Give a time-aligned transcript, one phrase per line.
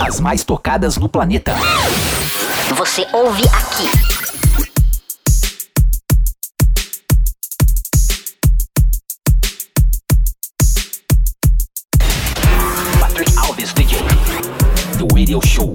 [0.00, 1.54] As mais tocadas no planeta.
[2.76, 3.88] Você ouve aqui.
[13.00, 13.98] Patrick Alves DJ.
[14.98, 15.74] The Radio Show.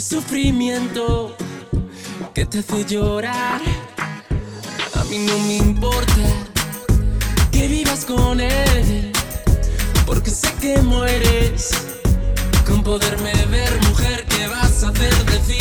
[0.00, 1.34] sufrimiento
[2.34, 3.60] que te hace llorar.
[4.94, 6.14] A mí no me importa
[7.50, 9.12] que vivas con él,
[10.06, 11.70] porque sé que mueres
[12.66, 15.57] con poderme ver, mujer, ¿qué vas a hacer decir?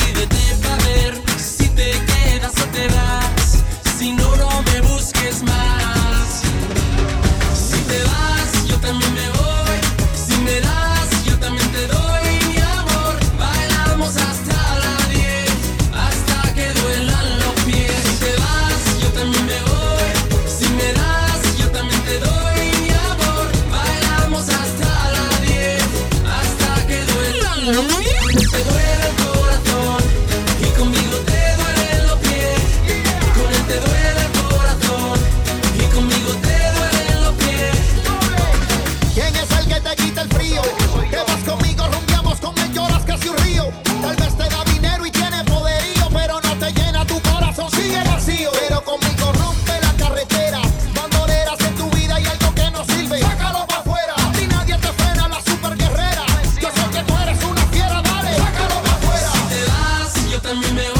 [60.47, 60.96] também meu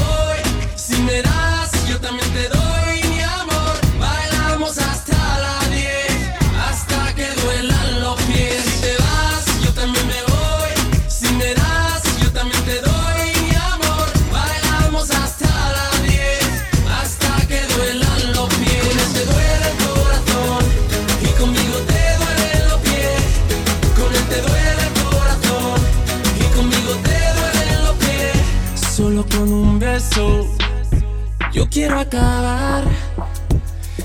[31.87, 32.83] quiero acabar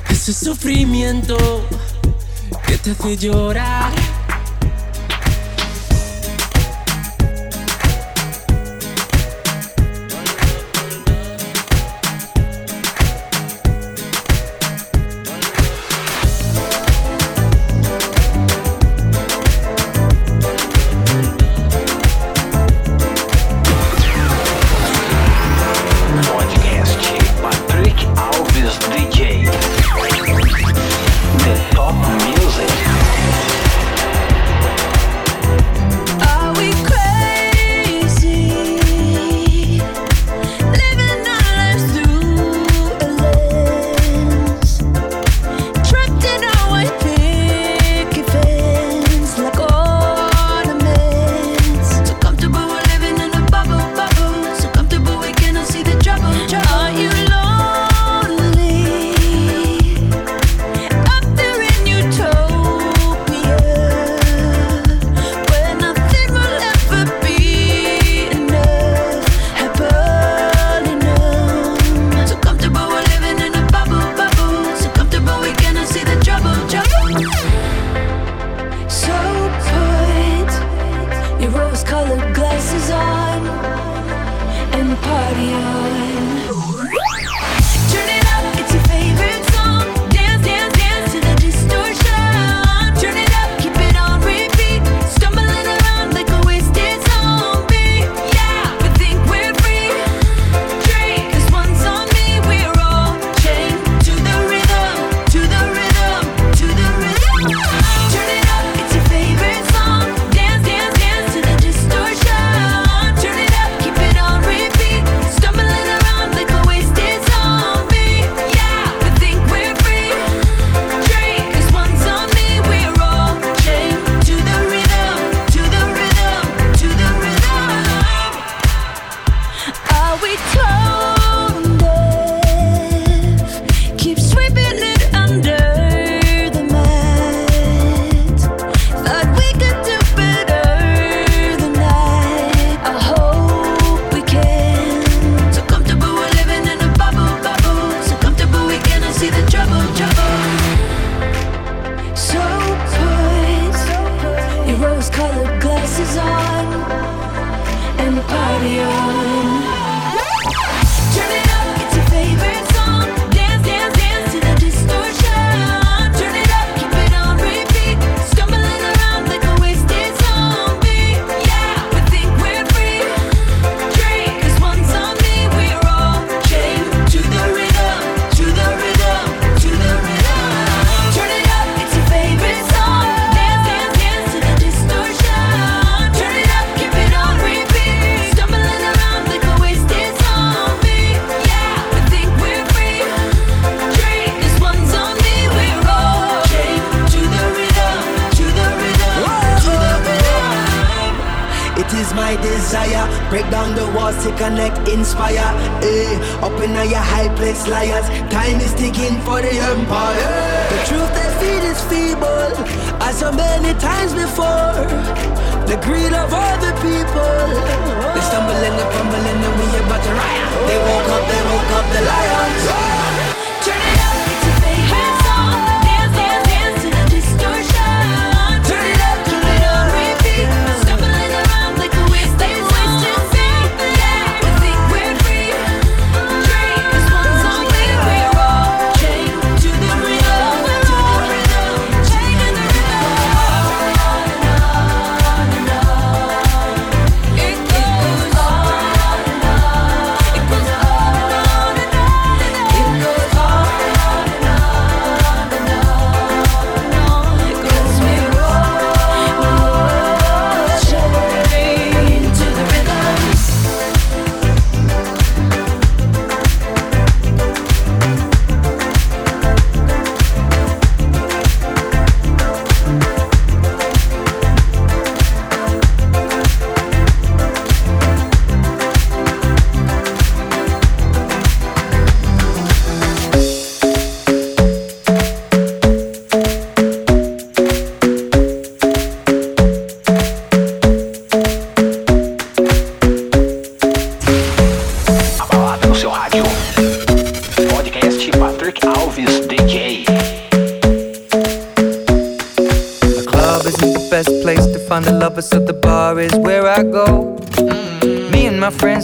[0.08, 1.36] ese sufrimiento
[2.64, 3.90] que te hace llorar.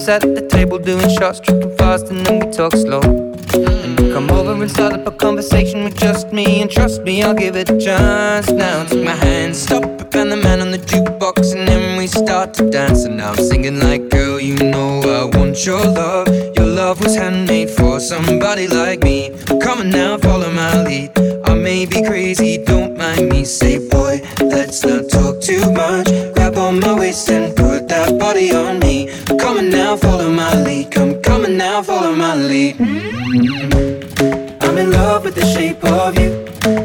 [0.08, 3.00] At the table doing shots, tripping fast, and then we talk slow.
[3.00, 7.22] And you come over and start up a conversation with just me, and trust me,
[7.22, 8.50] I'll give it a chance.
[8.50, 9.84] Now take my hand, stop
[10.14, 13.04] and the man on the jukebox, and then we start to dance.
[13.04, 16.47] And now I'm singing like, girl, you know I want your love.
[16.88, 19.30] Love was handmade for somebody like me.
[19.60, 21.10] Come on now, follow my lead.
[21.44, 23.44] I may be crazy, don't mind me.
[23.44, 26.08] Say, boy, let's not talk too much.
[26.34, 29.10] Grab on my waist and put that body on me.
[29.38, 30.90] Come on now, follow my lead.
[30.90, 32.76] Come, coming now, follow my lead.
[32.76, 34.64] Mm-hmm.
[34.64, 36.30] I'm in love with the shape of you.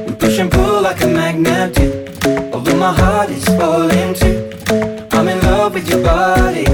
[0.05, 2.51] We push and pull like a magnet do.
[2.51, 4.51] Although my heart is falling too.
[5.11, 6.65] I'm in love with your body.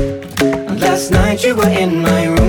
[0.41, 2.48] And last night you were in my room.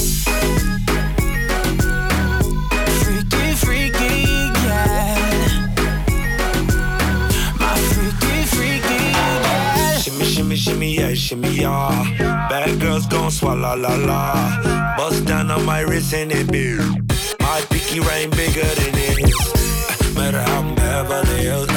[11.31, 12.47] Shimmy, yeah.
[12.49, 14.95] Bad girls gon' swallow la la.
[14.97, 16.79] Bust down on my wrist and it big.
[17.39, 20.15] My pinky ring bigger than this.
[20.15, 21.67] Matter how I'm Beverly Hills.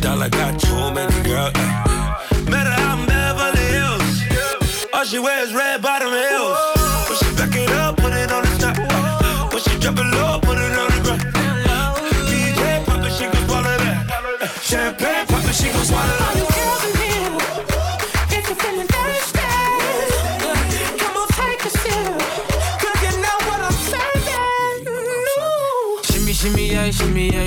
[0.00, 1.52] Dollar got too many girls.
[2.48, 4.86] Matter how I'm Beverly Hills.
[4.92, 6.81] All she wears red bottom heels.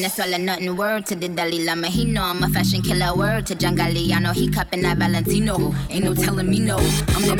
[0.00, 0.76] Girl, swallow nothing.
[0.76, 3.14] Word to the Dalai Lama, he know I'm a fashion killer.
[3.14, 5.74] Word to John Galliano, he cupping that Valentino.
[5.90, 6.76] Ain't no telling me no.
[6.76, 7.36] I'm the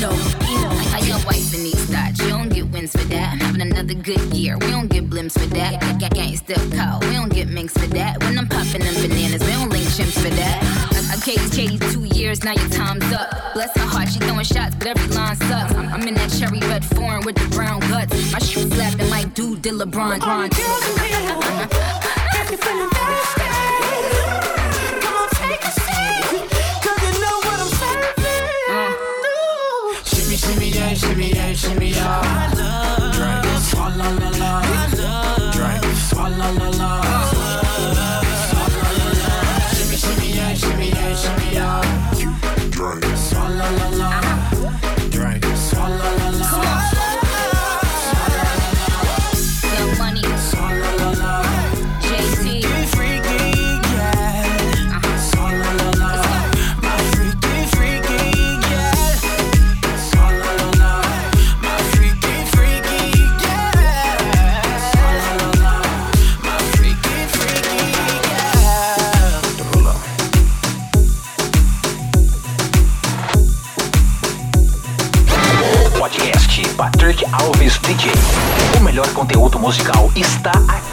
[0.00, 0.10] know.
[0.10, 0.74] Know.
[0.76, 3.32] Like how your wife in these thoughts, you don't get wins for that.
[3.32, 5.80] I'm having another good year, we don't get blimps for that.
[5.80, 8.22] Gang, gang, gang, still call, we don't get minks for that.
[8.22, 10.62] When I'm popping them bananas, we don't link chimps for that.
[11.10, 13.54] I, I Katie, two years, now your time's up.
[13.54, 15.74] Bless her heart, she throwing shots, but every line sucks.
[15.74, 18.32] I'm, I'm in that cherry red foreign with the brown guts.
[18.32, 20.20] My shoes slapping like dude, did LeBron.
[20.22, 22.01] All
[22.52, 26.50] the girls in here, if you're feeling thirsty, come on, take a sip.
[26.82, 28.44] 'Cause you know what I'm serving.
[28.68, 28.80] No.
[30.10, 32.50] Shimmy, shimmy, yeah, shimmy, yeah, shimmy, yeah.
[33.16, 34.31] Drink, swalla la la.
[79.22, 80.91] Conteúdo musical está aqui.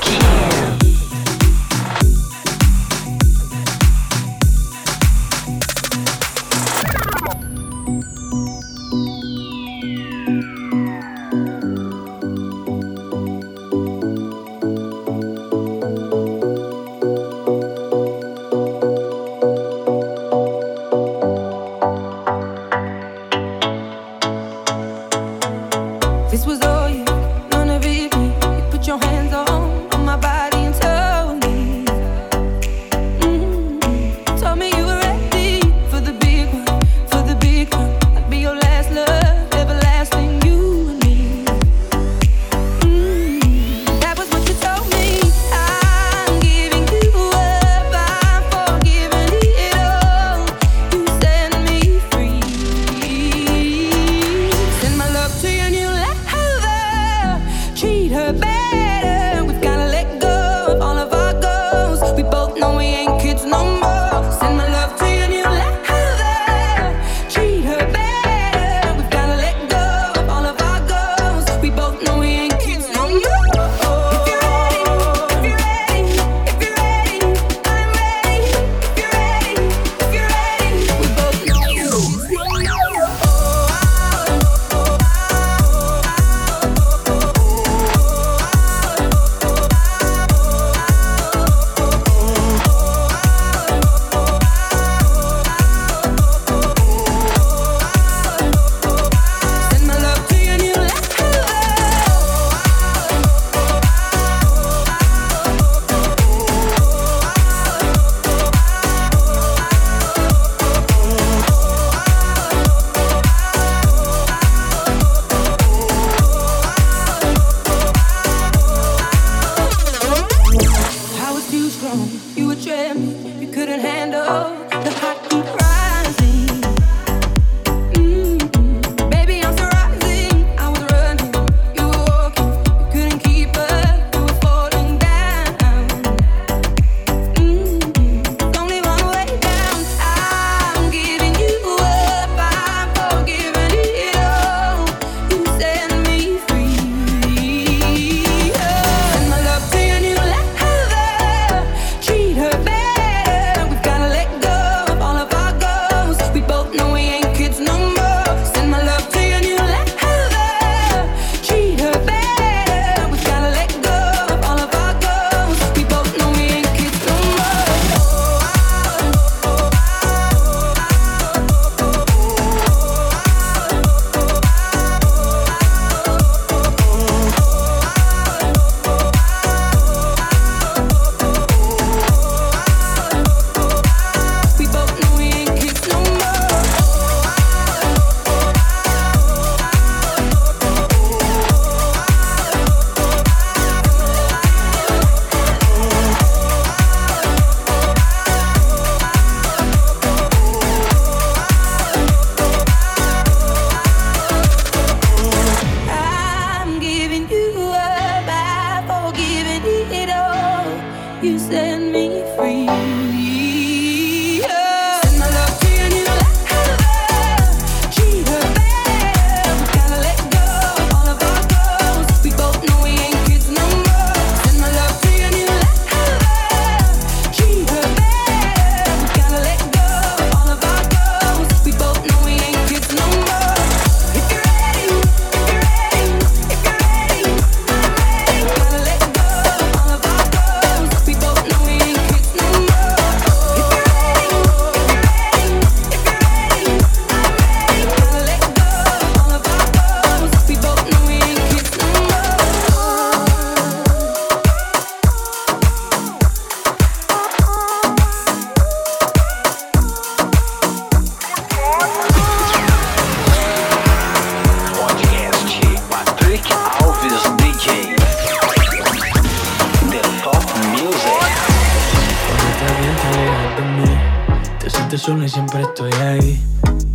[274.99, 276.43] Sola y siempre estoy ahí.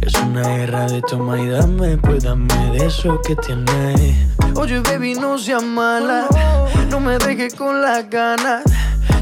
[0.02, 4.16] Es una guerra de toma y dame, pues dame de eso que tienes.
[4.54, 6.28] Oye, baby, no seas mala.
[6.90, 8.62] No me dejes con las ganas.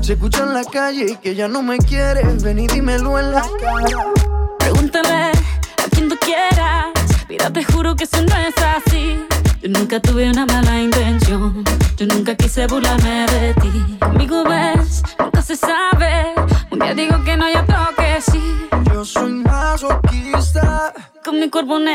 [0.01, 2.43] Se escucha en la calle que ya no me quieres.
[2.43, 4.13] Ven y dímelo en la cara.
[4.59, 6.87] Pregúntale a quien tú quieras.
[7.29, 9.21] Mira, te juro que eso no es así.
[9.63, 11.65] Yo nunca tuve una mala intención.
[11.97, 13.99] Yo nunca quise burlarme de ti.
[14.01, 16.35] Conmigo ves, nunca se sabe.
[16.71, 18.69] Un día digo que no, y otro que sí.
[18.93, 20.93] Yo soy masoquista.
[21.25, 21.91] Con mi cuerpo un Tú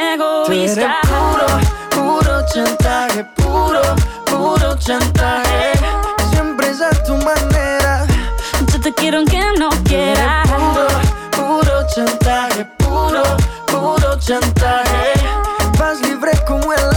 [0.53, 0.95] egoísta.
[1.03, 1.47] puro,
[1.89, 3.81] puro chantaje, puro,
[4.25, 5.73] puro chantaje.
[6.31, 8.05] Siempre es a tu manera.
[8.71, 10.47] Yo te quiero aunque no quieras.
[10.47, 10.87] Puro,
[11.31, 13.23] puro chantaje, puro,
[13.67, 15.13] puro chantaje.
[15.77, 16.96] Vas libre como el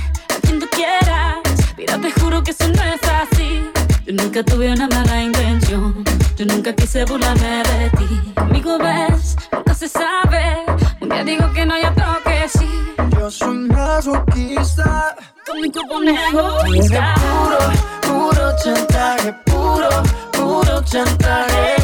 [0.51, 1.37] quien tú quieras.
[1.77, 3.69] Mira, te juro que eso no es así.
[4.05, 6.03] Yo nunca tuve una mala intención.
[6.37, 8.33] Yo nunca quise burlarme de ti.
[8.35, 10.65] Conmigo ves, nunca se sabe.
[10.99, 12.69] Un día digo que no, y otro que sí.
[13.17, 15.15] Yo soy masoquista.
[15.45, 17.15] Con mi cuerpo un egoísta.
[17.15, 17.59] puro,
[18.01, 19.89] puro chantaje, puro,
[20.33, 21.75] puro chantaje.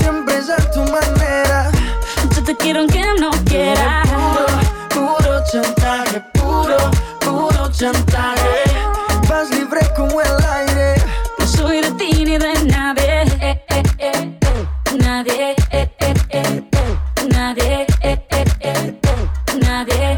[0.00, 1.70] Siempre es a tu manera.
[2.34, 4.08] Yo te quiero aunque no quieras.
[4.08, 7.05] Puro, puro chantaje, puro, puro
[7.76, 8.64] chantaje.
[9.28, 10.94] Vas libre como el aire.
[11.38, 13.62] No soy de ti ni de nadie eh,
[13.98, 14.38] eh.
[14.98, 17.28] Nadie eh, eh, eh, eh.
[17.30, 19.58] Nadie eh, eh, eh, eh.
[19.60, 20.16] Nadie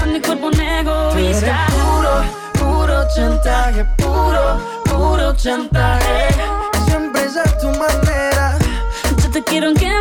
[0.00, 2.14] Con mi cuerpo un egoísta puro,
[2.60, 6.28] puro chantaje, puro, puro chantaje.
[6.86, 8.56] Siempre es a tu manera.
[9.22, 9.93] Yo te quiero aunque no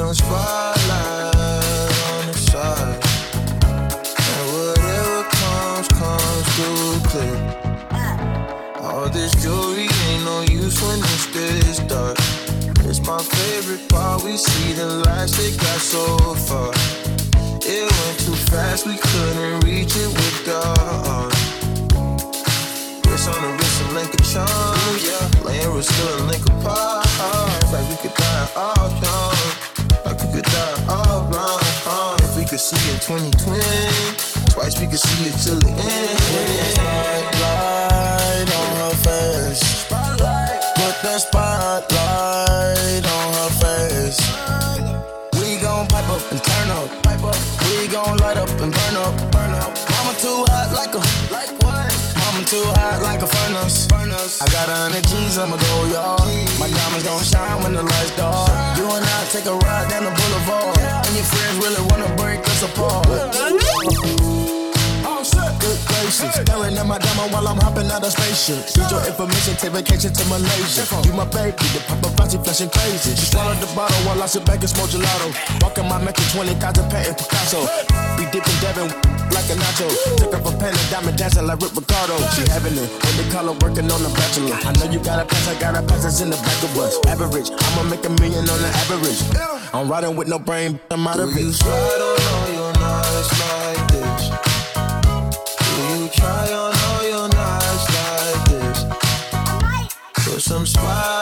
[0.00, 0.59] Put some
[33.10, 33.58] 2020,
[34.54, 36.14] twice we could see it till the end.
[36.78, 39.82] Spotlight on her face.
[40.78, 44.22] Put the spotlight on her face.
[45.42, 46.86] We gon' pipe up and turn up.
[47.66, 49.18] We gon' light up and burn up.
[49.34, 49.74] Burn up.
[49.90, 51.02] Mama too hot like a
[51.34, 51.90] like what?
[52.14, 53.88] Mama too hot like a furnace.
[53.90, 54.40] furnace.
[54.40, 56.22] I got a hundred G's, I'ma go y'all.
[56.62, 58.78] My diamonds gon' shine when the lights dark.
[58.78, 60.14] You and I take a ride down the
[62.80, 63.06] apart.
[65.04, 66.32] Oh shit, good gracious.
[66.32, 68.64] Staring at my diamond while I'm hopping out of spaceship.
[68.76, 70.84] Need your information, take vacation to Malaysia.
[71.04, 73.14] You my baby, the paparazzi flashing crazy.
[73.16, 75.28] She swallowed the bottle while I sit back and smoke gelato.
[75.60, 76.56] Walking my Mecca 20,000
[76.88, 77.68] patent Picasso.
[78.16, 78.88] Be dipping Devin
[79.30, 79.88] like a nacho.
[80.16, 82.16] Took up a pen and diamond dancing like Rick Ricardo.
[82.32, 82.90] She having it
[83.30, 84.58] call her working on the bachelor.
[84.66, 86.76] I know you got a pass, I got a pass that's in the back of
[86.78, 86.98] us.
[87.06, 89.20] Average, I'ma make a million on the average.
[89.72, 92.19] I'm riding with no brain, I'm out of it.
[100.50, 101.19] Some spotlight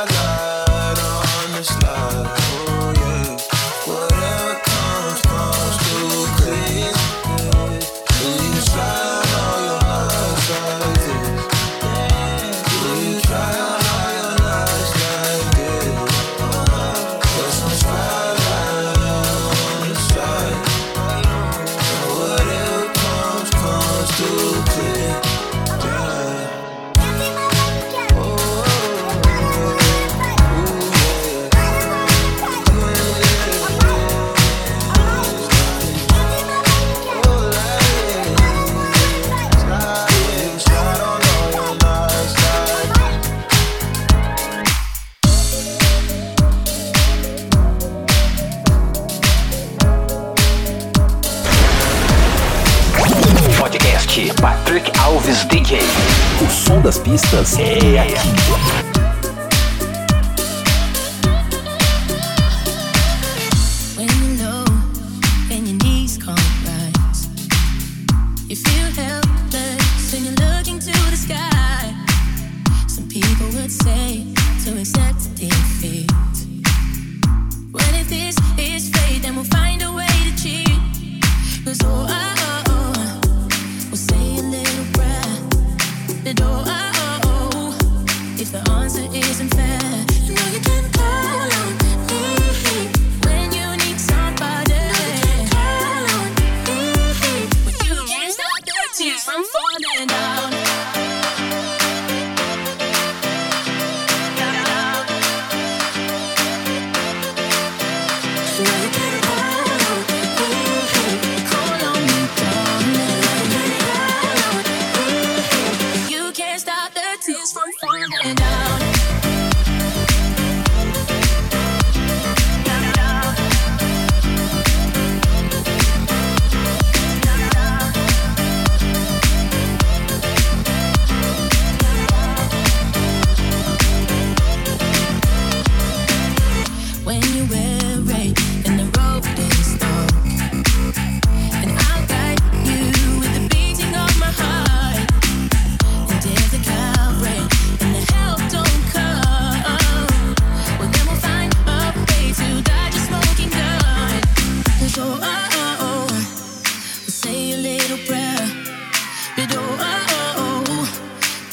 [57.31, 57.59] som das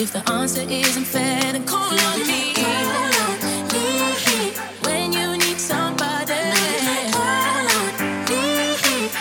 [0.05, 2.53] if the answer isn't fair, then call on me.
[4.85, 6.33] When you need somebody,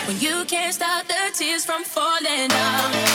[0.05, 3.14] when you can't stop the tears from falling.